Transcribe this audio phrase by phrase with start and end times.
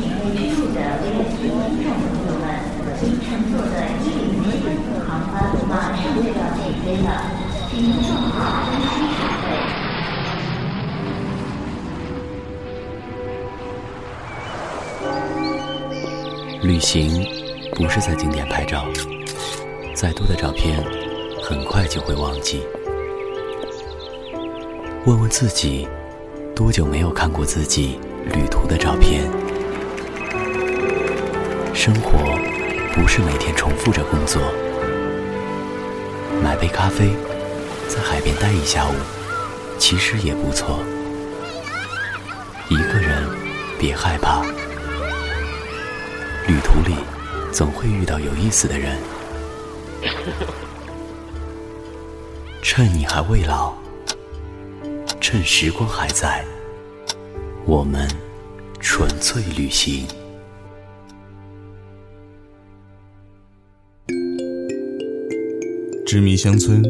[0.00, 2.42] 请未出入的 VIP 观众朋友们，
[3.02, 4.48] 您乘坐的一零七
[5.06, 5.36] 航班
[5.68, 7.08] 马上就要起飞了，
[7.70, 7.70] 请
[8.00, 9.46] 做好登机准备。
[16.62, 17.26] 旅行
[17.74, 18.86] 不是在景点拍照，
[19.94, 20.82] 再多的照片
[21.42, 22.62] 很快就会忘记。
[25.04, 25.86] 问问自己，
[26.56, 27.98] 多久没有看过自己
[28.32, 29.28] 旅途的照片？
[31.72, 32.18] 生活
[32.92, 34.42] 不是每天重复着工作，
[36.42, 37.14] 买杯咖啡，
[37.88, 38.92] 在海边待一下午，
[39.78, 40.80] 其实也不错。
[42.68, 43.24] 一个人，
[43.78, 44.42] 别害怕。
[46.46, 46.94] 旅途里，
[47.50, 48.98] 总会遇到有意思的人。
[52.62, 53.72] 趁你还未老，
[55.20, 56.44] 趁时光还在，
[57.64, 58.08] 我们
[58.80, 60.06] 纯粹旅行。
[66.10, 66.82] 执迷乡村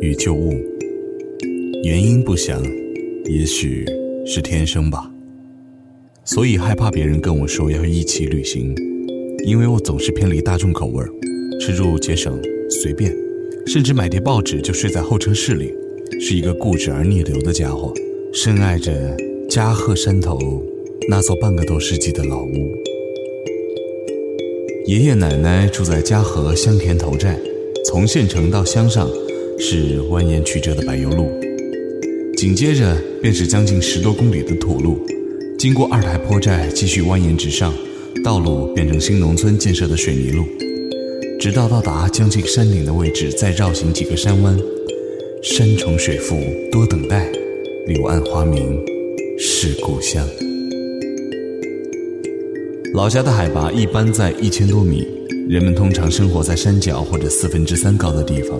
[0.00, 0.54] 与旧物，
[1.82, 2.62] 原因不详，
[3.24, 3.84] 也许
[4.24, 5.10] 是天生吧。
[6.24, 8.72] 所以害怕别人跟我说要一起旅行，
[9.44, 11.04] 因为我总是偏离大众口味，
[11.60, 13.12] 吃住节省，随便，
[13.66, 15.74] 甚至买叠报纸就睡在候车室里，
[16.20, 17.92] 是一个固执而逆流的家伙，
[18.32, 19.16] 深爱着
[19.50, 20.38] 嘉禾山头
[21.08, 22.72] 那座半个多世纪的老屋。
[24.86, 27.36] 爷爷奶奶住在嘉禾香田头寨，
[27.84, 29.08] 从县城到乡上
[29.58, 31.30] 是蜿蜒曲折的柏油路，
[32.34, 34.98] 紧接着便是将近十多公里的土路。
[35.58, 37.74] 经过二台坡寨，继续蜿蜒直上，
[38.24, 40.44] 道路变成新农村建设的水泥路，
[41.38, 44.58] 直到到达将近山顶的位置，再绕行几个山弯。
[45.42, 46.40] 山重水复
[46.72, 47.30] 多等待，
[47.86, 48.80] 柳暗花明
[49.38, 50.26] 是故乡。
[52.94, 55.06] 老家的海拔一般在一千多米，
[55.46, 58.58] 人们通常生活在山脚或者四分之三高的地方。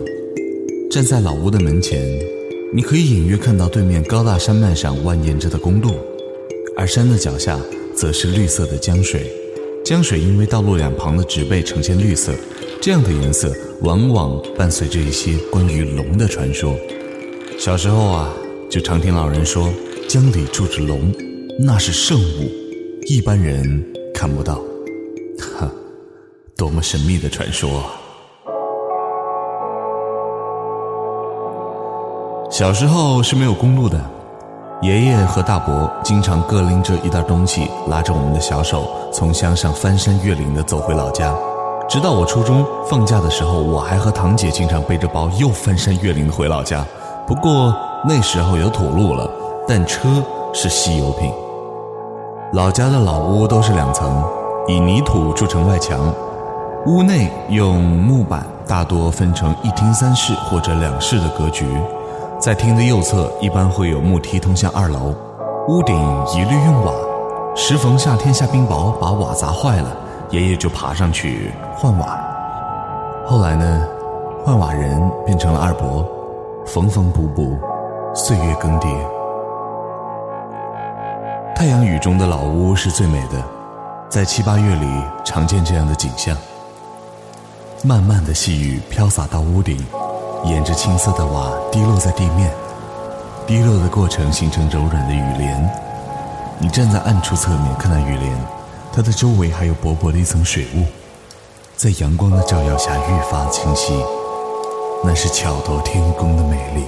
[0.90, 2.06] 站在老屋的门前，
[2.74, 5.92] 你可以隐约看到对面高大山脉上蜿蜒着的公路。
[6.76, 7.58] 而山的脚下，
[7.94, 9.32] 则是绿色的江水。
[9.82, 12.34] 江水因为道路两旁的植被呈现绿色，
[12.82, 13.50] 这样的颜色
[13.80, 16.76] 往往伴随着一些关于龙的传说。
[17.58, 18.34] 小时候啊，
[18.68, 19.72] 就常听老人说，
[20.06, 21.10] 江里住着龙，
[21.58, 22.50] 那是圣物，
[23.06, 24.62] 一般人看不到。
[25.38, 25.72] 哈，
[26.56, 27.82] 多么神秘的传说！
[32.48, 34.00] 小时候是没有公路的。
[34.80, 41.34] 爷爷和大伯经常各拎着一袋东西，拉着我们的小手，从乡上翻山越岭的走回老家。
[41.88, 46.86] 直到我初中放假的时候，我还和堂姐经常背着包又翻山越岭的回老家。
[47.26, 47.74] 不过
[48.06, 49.28] 那时候有土路了，
[49.66, 50.22] 但车
[50.52, 51.32] 是稀有品。
[52.52, 54.22] 老家的老屋都是两层，
[54.68, 56.14] 以泥土筑成外墙，
[56.86, 61.66] 屋内用木板，大多分成一厅三室或者两室的格局。
[62.38, 65.14] 在厅的右侧，一般会有木梯通向二楼，
[65.66, 65.96] 屋顶
[66.34, 66.92] 一律用瓦。
[67.56, 69.96] 时逢夏天下冰雹，把瓦砸坏了，
[70.28, 72.18] 爷爷就爬上去换瓦。
[73.26, 73.88] 后来呢，
[74.44, 76.06] 换瓦人变成了二伯，
[76.66, 77.56] 缝缝补补，
[78.14, 78.94] 岁月更迭。
[81.56, 83.42] 太阳雨中的老屋是最美的，
[84.10, 84.86] 在七八月里
[85.24, 86.36] 常见这样的景象。
[87.84, 89.76] 慢慢的细雨飘洒到屋顶。
[90.46, 92.50] 沿着青色的瓦滴落在地面，
[93.46, 95.70] 滴落的过程形成柔软的雨帘。
[96.58, 98.46] 你站在暗处侧面看那雨帘，
[98.92, 100.84] 它的周围还有薄薄的一层水雾，
[101.76, 103.94] 在阳光的照耀下愈发清晰。
[105.02, 106.84] 那是巧夺天工的美丽。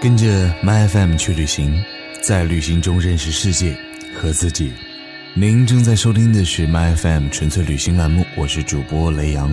[0.00, 0.26] 跟着
[0.62, 1.82] My FM 去旅行，
[2.22, 3.76] 在旅行中认识世界
[4.18, 4.72] 和自己。
[5.40, 9.48] 您正在收听的是 My FM 纯粹旅行栏目，我是主播雷阳。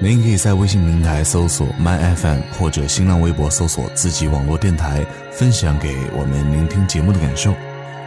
[0.00, 7.54] 您可以在微信平台搜索 My FM，或者新浪微博搜索自己网络电台，分享给我们聆听节目的感受。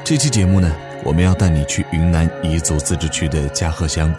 [0.04, 0.70] 这期节目呢，
[1.06, 4.14] 我们要带你去云南彝族自治区的嘉禾乡。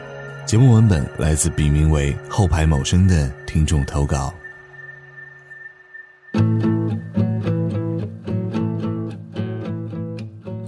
[0.46, 4.32] 节目文本来自笔名为后排某声的听众投稿。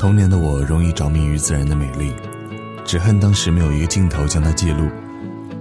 [0.09, 2.15] 童年的我容易着迷于自然的美丽，
[2.83, 4.89] 只恨当时没有一个镜头将它记录。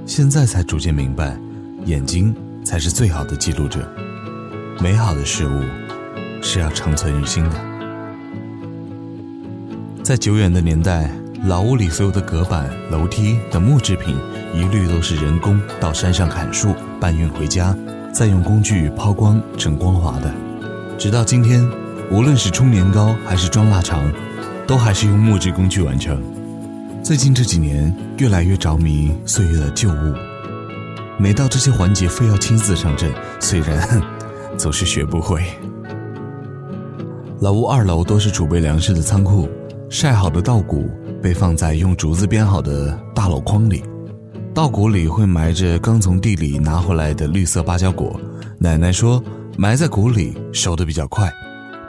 [0.06, 1.38] 现在才逐渐明白，
[1.84, 2.34] 眼睛
[2.64, 3.86] 才是最好的记录者。
[4.80, 5.62] 美好的事物
[6.42, 7.62] 是要长存于心的。
[10.02, 11.12] 在久远的年代，
[11.44, 14.16] 老屋里所有的隔板、楼梯等木制品，
[14.54, 17.76] 一律都是人工到山上砍树，搬运回家，
[18.14, 20.34] 再用工具抛光整光滑的。
[20.98, 21.70] 直到今天。
[22.10, 24.10] 无论是冲年糕还是装腊肠，
[24.68, 26.22] 都还是用木质工具完成。
[27.02, 30.14] 最近这几年，越来越着迷岁月的旧物。
[31.18, 33.10] 每到这些环节，非要亲自上阵，
[33.40, 34.02] 虽然
[34.58, 35.42] 总是学不会。
[37.40, 39.48] 老屋二楼都是储备粮食的仓库，
[39.90, 40.90] 晒好的稻谷
[41.22, 43.82] 被放在用竹子编好的大篓筐里，
[44.54, 48.20] 稻谷里会埋着刚从地里拿回来的绿色芭蕉果。
[48.60, 49.24] 奶奶说，
[49.56, 51.32] 埋在谷里熟得比较快。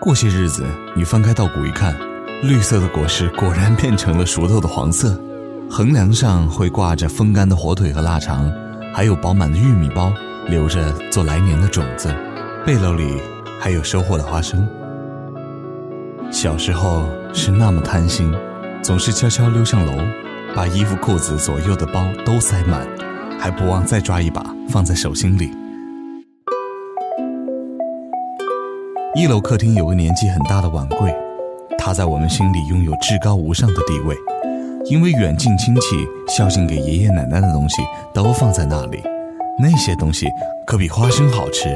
[0.00, 0.64] 过些日子，
[0.94, 1.96] 你翻开稻谷一看，
[2.40, 5.20] 绿色的果实果然变成了熟透的黄色。
[5.68, 8.50] 横梁上会挂着风干的火腿和腊肠，
[8.94, 10.12] 还有饱满的玉米包，
[10.48, 12.14] 留着做来年的种子。
[12.64, 13.20] 背篓里
[13.58, 14.66] 还有收获的花生。
[16.30, 18.32] 小时候是那么贪心，
[18.82, 19.92] 总是悄悄溜上楼，
[20.54, 22.86] 把衣服裤子左右的包都塞满，
[23.38, 25.50] 还不忘再抓一把放在手心里。
[29.14, 31.12] 一楼客厅有个年纪很大的碗柜，
[31.78, 34.14] 它在我们心里拥有至高无上的地位，
[34.86, 37.76] 因为远近亲戚孝敬给爷爷奶奶的东西
[38.12, 39.00] 都放在那里，
[39.58, 40.26] 那些东西
[40.66, 41.74] 可比花生好吃。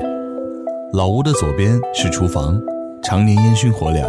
[0.92, 2.60] 老屋的左边是厨房，
[3.02, 4.04] 常年烟熏火燎。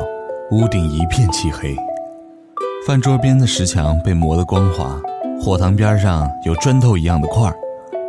[0.52, 1.76] 屋顶一片漆黑，
[2.86, 5.02] 饭桌边的石墙被磨得光滑，
[5.42, 7.56] 火塘边上有砖头一样的块儿，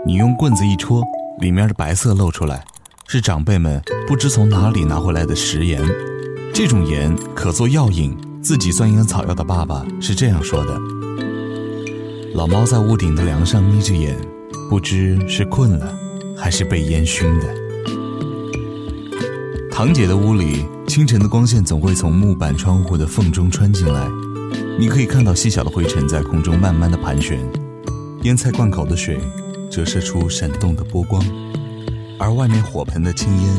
[0.05, 1.03] 你用棍子一戳，
[1.39, 2.63] 里面的白色露出来，
[3.07, 5.81] 是长辈们不知从哪里拿回来的食盐。
[6.55, 10.81] 这种盐可做药引，自己钻研草药的爸爸是这样说的。
[12.33, 14.17] 老猫在屋顶的梁上眯着眼，
[14.71, 15.93] 不知是困了，
[16.37, 17.53] 还是被烟熏的。
[19.69, 24.09] 堂姐的屋里，清晨的光线总会从木板窗户的缝中穿进来，
[24.79, 27.37] 你可以看到细小的灰尘在空中慢慢的盘旋，
[28.23, 29.19] 腌菜罐口的水
[29.69, 31.21] 折射出闪动的波光，
[32.17, 33.57] 而外面火盆的青烟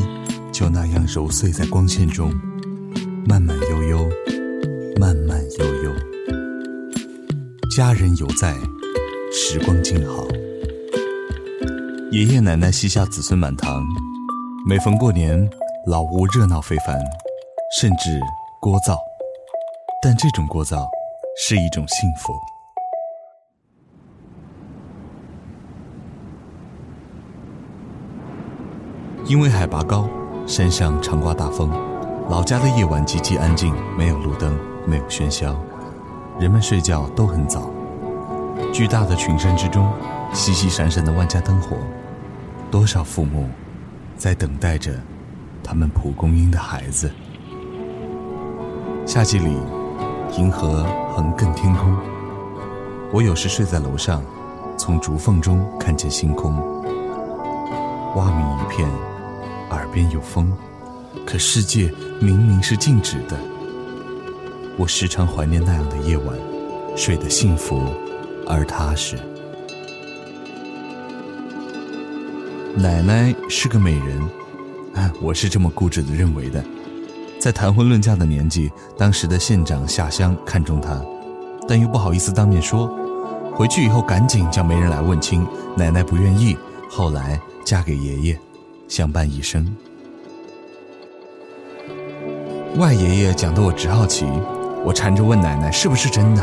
[0.50, 2.32] 就那样揉碎在光线中，
[3.28, 4.08] 慢慢悠悠，
[5.00, 5.92] 慢慢悠悠。
[7.76, 8.54] 家人犹在，
[9.32, 10.28] 时光静好。
[12.12, 13.84] 爷爷奶奶膝下子孙满堂，
[14.68, 15.50] 每逢过年。
[15.88, 17.00] 老屋热闹非凡，
[17.80, 18.20] 甚至
[18.60, 18.96] 聒噪，
[20.00, 20.84] 但这种聒噪
[21.36, 22.32] 是一种幸福。
[29.26, 30.08] 因为海拔高，
[30.46, 31.70] 山上常刮大风，
[32.28, 35.56] 老家的夜晚极其安静，没有路灯，没有喧嚣，
[36.40, 37.70] 人们睡觉都很早。
[38.72, 39.88] 巨大的群山之中，
[40.32, 41.76] 细细闪闪的万家灯火，
[42.68, 43.48] 多少父母
[44.16, 44.92] 在等待着。
[45.62, 47.10] 他们蒲公英的孩子。
[49.06, 49.56] 夏季里，
[50.36, 50.84] 银河
[51.14, 51.96] 横亘天空。
[53.12, 54.20] 我有时睡在楼上，
[54.76, 56.56] 从竹缝中看见星空。
[58.16, 58.88] 蛙鸣一片，
[59.70, 60.52] 耳边有风，
[61.24, 63.38] 可世界明明是静止的。
[64.76, 66.36] 我时常怀念那样的夜晚，
[66.96, 67.82] 睡得幸福
[68.46, 69.16] 而踏实。
[72.76, 74.20] 奶奶是个美人。
[75.20, 76.62] 我是这么固执的认为的，
[77.38, 81.02] 在谈婚论嫁的年纪，当时的县长下乡看中她，
[81.66, 82.86] 但又不好意思当面说，
[83.54, 85.46] 回去以后赶紧叫媒人来问亲。
[85.76, 86.56] 奶奶不愿意，
[86.88, 88.38] 后来嫁给爷爷，
[88.88, 89.74] 相伴一生。
[92.76, 94.26] 外爷爷讲的我直好奇，
[94.84, 96.42] 我缠着问奶奶是不是真的。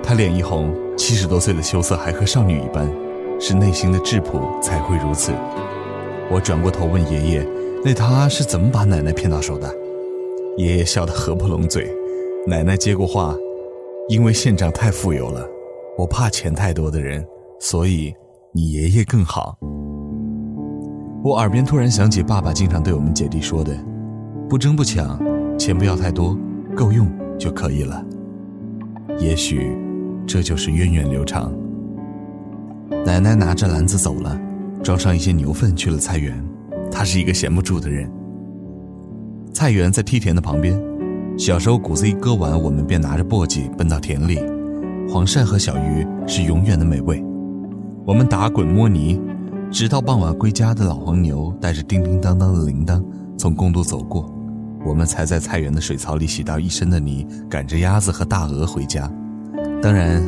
[0.00, 2.88] 她脸一红，七十多岁的羞涩还和少女一般，
[3.40, 5.32] 是内心的质朴才会如此。
[6.30, 7.48] 我转过头问爷爷
[7.84, 9.68] ：“那他是怎么把奶奶骗到手的？”
[10.58, 11.92] 爷爷笑得合不拢嘴。
[12.46, 13.34] 奶奶接过话
[14.08, 15.44] ：“因为县长太富有了，
[15.98, 17.26] 我怕钱太多的人，
[17.58, 18.14] 所以
[18.52, 19.58] 你爷爷更好。”
[21.24, 23.76] 我耳边突然想起爸爸经常对我们姐弟说的
[24.48, 25.18] ：“不争不抢，
[25.58, 26.36] 钱不要太多，
[26.74, 28.04] 够用就可以了。”
[29.18, 29.76] 也许
[30.26, 31.52] 这就是源远流长。
[33.04, 34.40] 奶奶拿着篮子走了。
[34.82, 36.40] 装上一些牛粪去了菜园，
[36.92, 38.08] 他是一个闲不住的人。
[39.52, 40.80] 菜园在梯田的旁边，
[41.36, 44.38] 小时候谷子一割完，我们便拿着簸箕奔到田里。
[45.08, 47.24] 黄鳝和小鱼是永远的美味。
[48.04, 49.20] 我们打滚摸泥，
[49.72, 53.02] 直到傍晚归家的老黄牛带着叮叮当当的铃铛
[53.36, 54.32] 从公路走过，
[54.86, 59.10] 我们才在菜园的水槽里洗到一身的泥，赶着鸭子和大鹅回家。
[59.82, 60.22] 当然，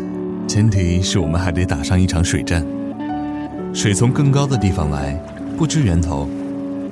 [0.48, 2.66] 前提是我们还得打上一场水战。
[3.72, 5.14] 水从更高的地方来，
[5.56, 6.28] 不知源头，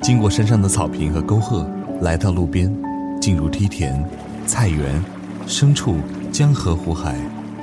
[0.01, 1.69] 经过山上的草坪和沟壑，
[1.99, 2.73] 来到路边，
[3.19, 4.01] 进入梯田、
[4.45, 5.03] 菜园、
[5.45, 5.97] 牲畜、
[6.31, 7.15] 江河湖海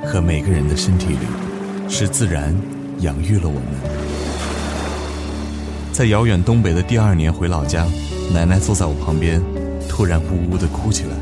[0.03, 2.55] 和每个人的身体里，是自然
[2.99, 3.63] 养育了我们。
[5.91, 7.87] 在遥远东北的第二年回老家，
[8.31, 9.41] 奶奶坐在我旁边，
[9.95, 11.15] 突然呜呜地哭起来。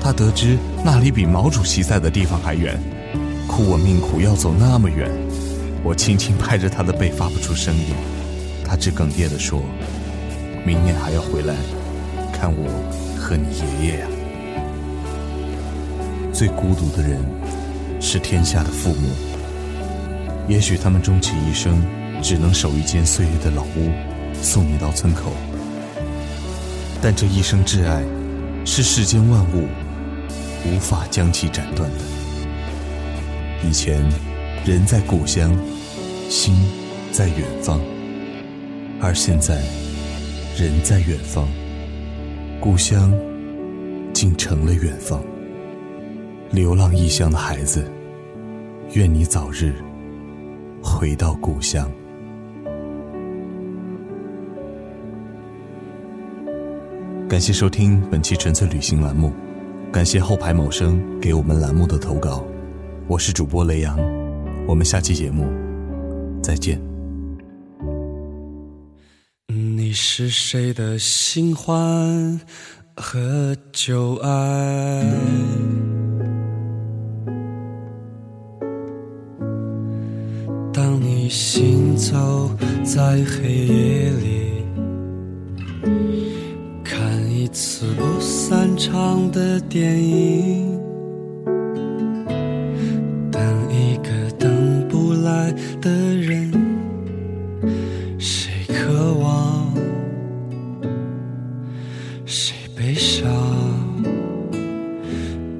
[0.00, 2.80] 他得知那里比毛主席在的地方还远，
[3.48, 5.10] 哭我命苦要走那么远。
[5.82, 7.86] 我轻轻拍着他的背，发不出声音。
[8.64, 9.60] 他只哽咽地说
[10.64, 11.56] ：“明年还要回来
[12.32, 12.70] 看我
[13.18, 14.06] 和你爷爷呀。”
[16.32, 17.18] 最孤独的人
[18.00, 19.08] 是天下的父母，
[20.46, 21.82] 也许他们终其一生
[22.22, 23.90] 只能守一间岁月的老屋，
[24.40, 25.32] 送你到村口。
[27.04, 28.00] 但这一生挚爱，
[28.64, 29.66] 是世间万物
[30.64, 31.98] 无法将其斩断的。
[33.68, 34.00] 以前，
[34.64, 35.52] 人在故乡，
[36.28, 36.54] 心
[37.10, 37.80] 在远方；
[39.00, 39.60] 而现在，
[40.56, 41.48] 人在远方，
[42.60, 43.12] 故乡
[44.14, 45.20] 竟成了远方。
[46.52, 47.84] 流浪异乡的孩子，
[48.94, 49.74] 愿你早日
[50.80, 51.90] 回到故乡。
[57.32, 59.32] 感谢收听本期纯粹旅行栏目，
[59.90, 62.46] 感谢后排某声给我们栏目的投稿。
[63.06, 63.98] 我是主播雷阳，
[64.68, 65.46] 我们下期节目
[66.42, 66.78] 再见。
[69.46, 72.38] 你是谁的新欢
[72.94, 75.02] 和旧爱？
[80.70, 82.50] 当你行走
[82.84, 84.41] 在黑夜里，
[87.52, 90.80] 次不散场的电影，
[93.30, 96.50] 等一个等不来的人，
[98.18, 99.70] 谁渴望，
[102.24, 103.30] 谁悲伤？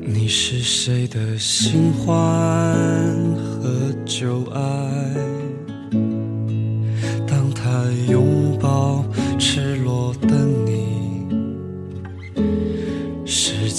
[0.01, 2.17] 你是谁的新欢
[3.37, 4.61] 和旧爱？
[7.27, 9.05] 当他拥抱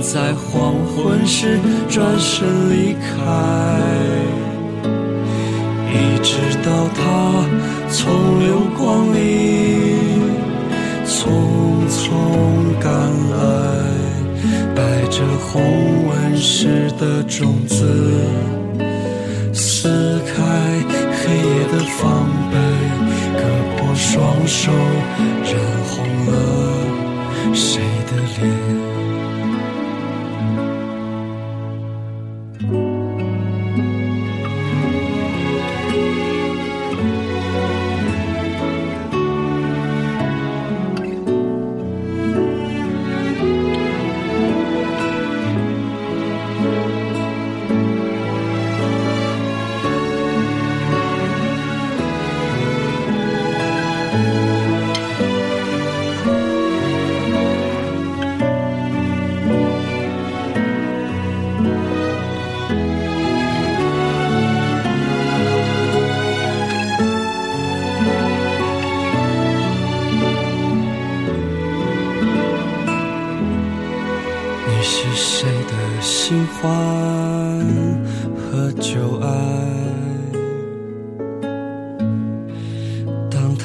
[0.00, 3.00] 在黄昏时转身离开，
[5.90, 7.44] 一直到他
[7.90, 9.18] 从流光里
[11.04, 11.16] 匆
[11.88, 12.00] 匆
[12.80, 12.90] 赶
[13.30, 13.36] 来。
[14.74, 15.62] 带着红
[16.06, 17.86] 纹石的种子，
[19.52, 20.34] 撕开
[21.12, 22.54] 黑夜的防备，
[23.38, 23.40] 割
[23.76, 24.70] 破双手，
[25.42, 25.54] 染
[25.88, 25.94] 红
[26.26, 28.75] 了谁的脸？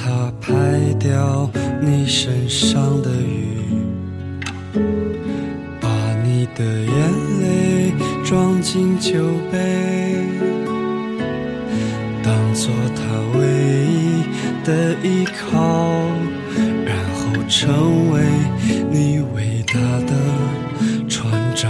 [0.04, 0.52] 他拍
[1.00, 1.48] 掉
[1.80, 3.62] 你身上的雨，
[5.80, 5.88] 把
[6.24, 7.94] 你的眼泪
[8.26, 9.12] 装进酒
[9.52, 10.16] 杯，
[12.24, 13.04] 当做他
[13.38, 13.46] 唯
[13.86, 14.24] 一
[14.66, 15.60] 的依靠，
[16.84, 18.24] 然后成为
[18.90, 20.14] 你伟大的
[21.08, 21.70] 船长。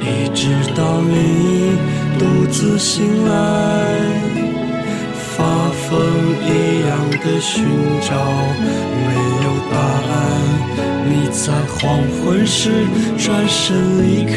[0.00, 0.46] 一直
[0.76, 1.76] 到你
[2.16, 3.93] 独自醒来，
[7.40, 7.64] 寻
[8.00, 8.14] 找，
[9.06, 9.08] 没
[9.44, 10.12] 有答案。
[11.06, 12.70] 你在黄昏时
[13.18, 14.32] 转身离开，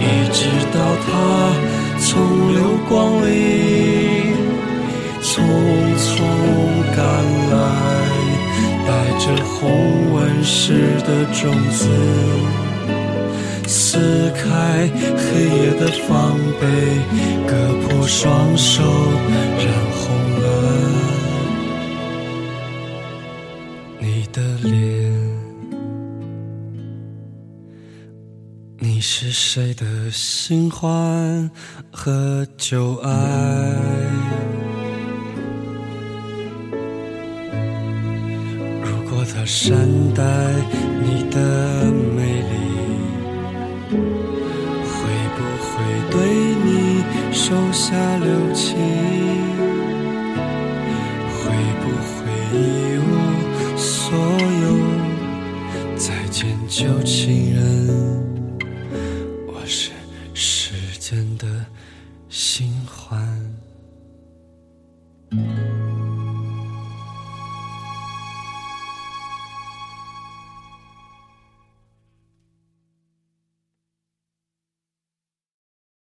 [0.00, 0.38] 一直
[0.72, 1.08] 到他
[2.00, 2.04] 从
[2.52, 2.56] 流
[2.88, 3.30] 光里
[5.22, 5.30] 匆
[5.96, 6.08] 匆
[6.96, 6.98] 赶
[7.52, 7.54] 来，
[8.86, 11.80] 带着红纹石的种子。
[13.68, 13.98] 撕
[14.32, 15.24] 开黑
[15.58, 16.64] 夜的防备，
[17.46, 18.82] 割破双手，
[29.08, 31.48] 是谁的新欢
[31.92, 33.10] 和旧爱？
[38.82, 39.78] 如果他善
[40.12, 40.24] 待
[41.04, 41.84] 你的
[42.16, 42.54] 美丽，
[44.82, 44.98] 会
[45.36, 45.70] 不会
[46.10, 46.16] 对
[46.64, 46.68] 你
[47.32, 48.76] 手下留情？